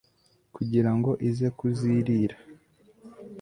[0.55, 2.37] kugira ngo ize kuzirira